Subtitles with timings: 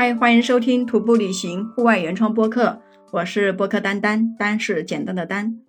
[0.00, 5.60] 嗨，欢迎收听徒步旅行户外原创播客，我是播客丹丹，丹是简单的丹，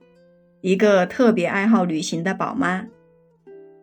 [0.61, 2.85] 一个特别爱好旅行的宝妈。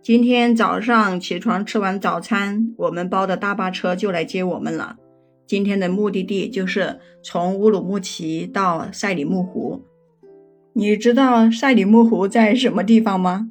[0.03, 4.97] 今天早上起床吃完早餐，我们包的大巴车就来接我们了。
[5.47, 9.83] 今天的目的地就是从乌鲁木齐到赛里木湖。
[10.73, 13.51] 你知道赛里木湖在什么地方吗？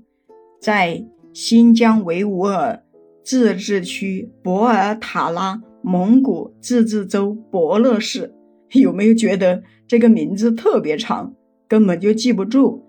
[0.59, 2.81] 在新疆维吾尔
[3.23, 5.61] 自治区博尔塔拉。
[5.89, 8.33] 蒙古自治州博乐市，
[8.73, 11.33] 有没有觉得这个名字特别长，
[11.65, 12.81] 根本就记不住？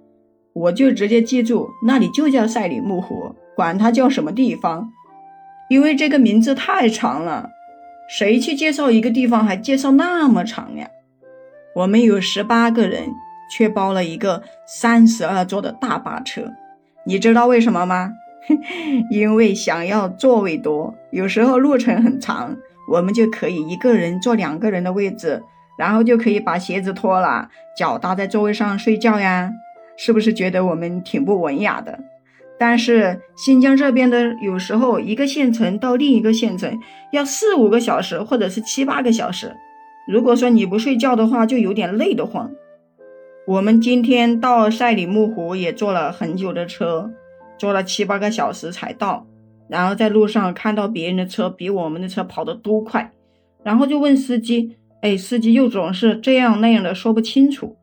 [0.52, 4.88] 我就直接记住，那里就叫赛里木湖，管它叫什么地方，
[5.70, 7.48] 因为这个名字太长了。
[8.10, 10.90] 谁去介绍一个地方还介绍那么长呀？
[11.76, 13.12] 我们有十八个人，
[13.52, 16.50] 却包了一个三十二座的大巴车，
[17.06, 18.10] 你知道为什么吗？
[19.12, 22.56] 因为想要座位多，有时候路程很长。
[22.88, 25.42] 我们就可以一个人坐两个人的位置，
[25.78, 29.50] 然后就可以把鞋子脱了，脚搭在座位上睡觉呀，
[29.96, 31.98] 是不是觉得我们挺不文雅的？
[32.58, 36.76] 但是新疆这边的有时候一个县城到另一个县城
[37.12, 39.54] 要四五个小时，或者是七八个小时。
[40.08, 42.50] 如果说你不睡觉的话，就有点累得慌。
[43.46, 47.10] 我们今天到赛里木湖也坐了很久的车，
[47.56, 49.26] 坐了七八个小时才到。
[49.68, 53.12] 然后在路上看到别人的车比我们的车跑得都快，
[53.62, 57.76] 然后就问司机：“哎，司机又总是这样那样的说不清楚，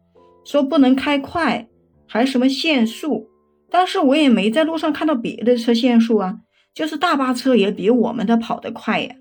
[0.44, 1.68] 说不能开快，
[2.08, 3.28] 还什么限速。
[3.70, 6.40] 但是我也没在路上看到别的车限速啊，
[6.74, 9.16] 就是大巴车也比我们的跑得快呀。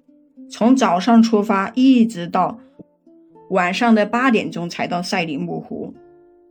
[0.51, 2.59] 从早上出发一直到
[3.51, 5.93] 晚上的八点钟才到赛里木湖，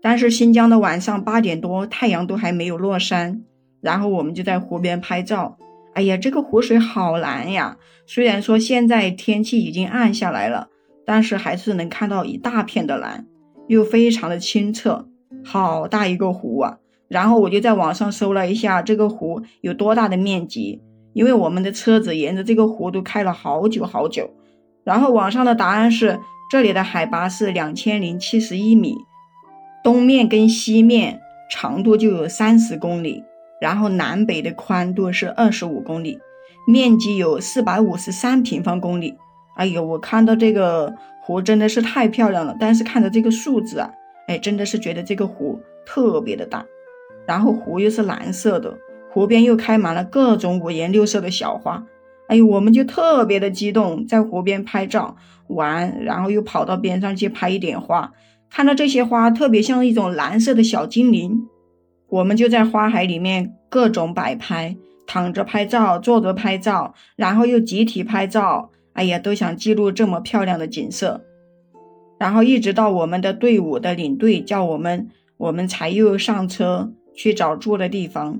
[0.01, 3.41] 但是新疆的晚上八点多太阳都还没有落山，
[3.81, 5.57] 然后我们就在湖边拍照。”
[5.93, 7.77] 哎呀，这个湖水好蓝呀！
[8.05, 10.69] 虽然说现在天气已经暗下来了，
[11.05, 13.27] 但是还是能看到一大片的蓝，
[13.67, 15.07] 又非常的清澈，
[15.43, 16.77] 好大一个湖啊！
[17.07, 20.81] 然后我就在网上搜了一下这个湖有多大的面积，
[21.13, 24.31] 因为我们的车子沿着这个湖都开了好久好久。
[24.83, 28.95] 然后网上的答案是，这里的海拔是两千零七十一米，
[29.83, 31.21] 东面跟西面
[31.51, 33.23] 长度就有三十公里。
[33.63, 36.19] 然后南北的宽度是二十五公里，
[36.67, 39.15] 面积有四百五十三平方公里。
[39.55, 42.53] 哎呦，我看到这个湖真的是太漂亮了。
[42.59, 43.89] 但是看着这个数字啊，
[44.27, 46.65] 哎，真的是觉得这个湖特别的大。
[47.25, 48.77] 然后湖又是蓝色的，
[49.13, 51.85] 湖边又开满了各种五颜六色的小花。
[52.27, 55.15] 哎呦，我们就特别的激动，在湖边拍照
[55.47, 58.11] 玩，然后又跑到边上去拍一点花，
[58.49, 61.47] 看到这些花特别像一种蓝色的小精灵。
[62.13, 68.69] 我们就在花海里面各种摆拍，躺着拍照，坐着拍照，然后又集体拍照。
[68.93, 71.25] 哎呀，都想记录这么漂亮的景色。
[72.19, 78.39] 然后一直到我们的队伍的领队叫我们，我们才又上车去找住的地方。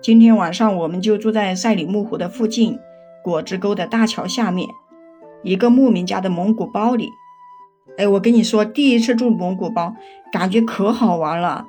[0.00, 2.76] 今天晚上我们就住在赛里木湖的附近，
[3.22, 4.68] 果子沟的大桥下面，
[5.44, 7.08] 一个牧民家的蒙古包里。
[7.96, 9.94] 哎，我跟你说，第一次住蒙古包，
[10.32, 11.66] 感觉可好玩了。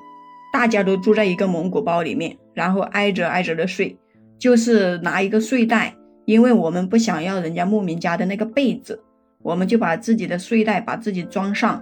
[0.53, 3.97] 大家都住在一个蒙古包里面，然后挨着挨着的睡，
[4.37, 9.01] 就是拿一个睡袋，因为我们不想要人家牧民家的那个被子，
[9.41, 11.81] 我们就把自己的睡袋把自己装上，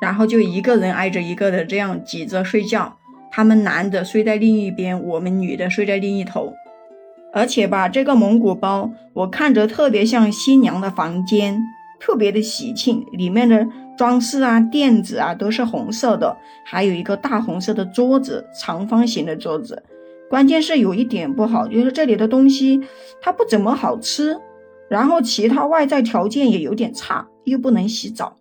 [0.00, 2.96] 然后就一个人挨着一个的这样挤着睡觉。
[3.32, 6.54] 他们男的睡在另一边，我们女的睡在另一头。
[7.32, 11.60] 而且吧，这个蒙古包我看着特别像新娘的房间，
[11.98, 13.66] 特别的喜庆，里面的。
[13.96, 16.36] 装饰啊，垫子啊，都是红色的，
[16.66, 19.82] 还有一个大红色的桌子，长方形的桌子。
[20.28, 22.78] 关键是有一点不好，就是这里的东西
[23.22, 24.38] 它不怎么好吃，
[24.90, 28.36] 然后其他外在条件也有点差，又不能洗澡。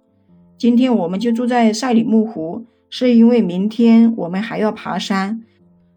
[0.58, 5.42] 今天我们就住在赛里木湖，是因为明天我们还要爬山，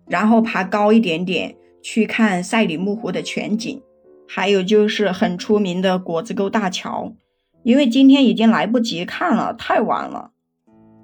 [0.06, 3.82] 然后爬高一点点去看赛里木湖的全景，
[4.28, 7.12] 还有就是很出名的果子沟大桥。
[7.68, 10.30] 因为今天已经来不及看了，太晚了，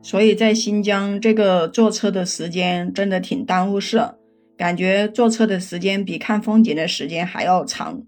[0.01, 4.15] 所以在新疆这个坐车的时间真的挺耽误事，
[4.57, 8.05] 感觉坐车的时间比看风景的时间还要长。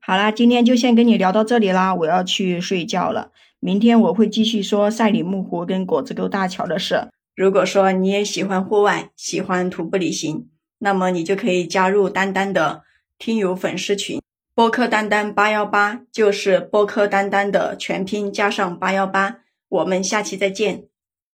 [0.00, 3.30] 好啦，今天就先跟你聊到这里啦，我要去睡觉了。
[3.60, 7.06] 明天我会继续说赛里木湖跟果子沟大桥的事。
[7.36, 10.48] 如果说你也喜欢户外，喜欢徒步旅行，
[10.80, 12.82] 那么你就可以加入丹丹的
[13.16, 14.20] 听友粉丝群。
[14.58, 19.36] 播客丹丹八幺八就是播客丹丹的全拼加上八幺八，
[19.68, 20.86] 我们下期再见。